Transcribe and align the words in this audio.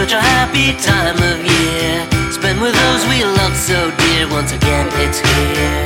Such 0.00 0.12
a 0.12 0.22
happy 0.22 0.72
time 0.80 1.18
of 1.30 1.44
year. 1.44 2.08
Spent 2.32 2.58
with 2.58 2.72
those 2.72 3.02
we 3.12 3.22
love 3.22 3.54
so 3.54 3.90
dear. 3.98 4.26
Once 4.30 4.50
again, 4.50 4.88
it's 5.04 5.20
here. 5.20 5.84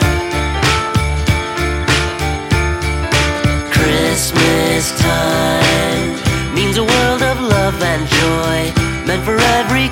Christmas 3.74 4.96
time 5.00 6.54
means 6.54 6.76
a 6.76 6.84
world 6.84 7.22
of 7.24 7.40
love 7.40 7.82
and 7.82 8.06
joy. 8.06 8.60
Meant 9.04 9.24
for 9.24 9.36
every 9.58 9.88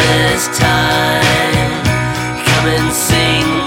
Christmas 0.00 0.58
time. 0.58 1.84
Come 2.46 2.66
and 2.68 2.92
sing 2.92 3.59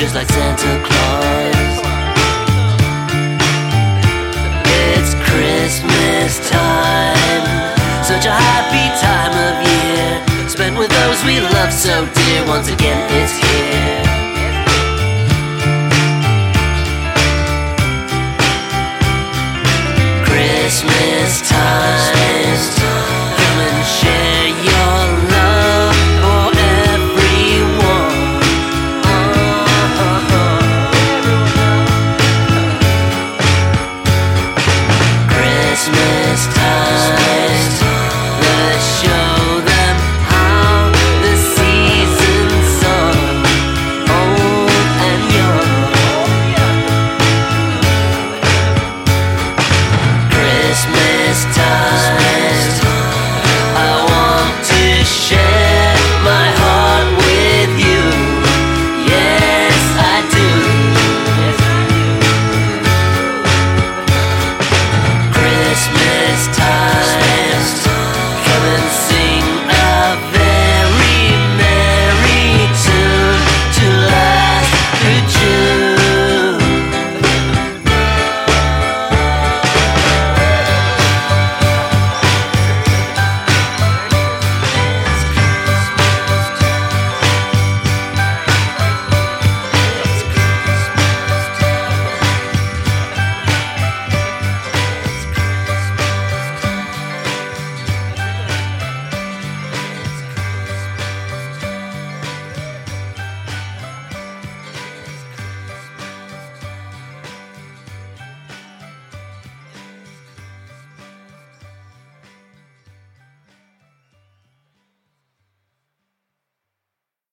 just 0.00 0.14
like 0.14 0.28
Santa 0.28 0.82
Claus. 0.82 1.76
It's 4.64 5.12
Christmas 5.28 6.48
time, 6.48 7.44
such 8.02 8.24
a 8.24 8.32
happy 8.32 8.86
time 9.04 9.34
of 9.46 9.54
year. 9.68 10.48
Spent 10.48 10.78
with 10.78 10.88
those 10.88 11.22
we 11.26 11.40
love 11.40 11.70
so 11.70 12.08
dear, 12.14 12.46
once 12.48 12.70
again 12.70 12.96
it's 13.12 13.36
here. 13.36 14.00
Christmas 20.24 21.46
time. 21.50 21.79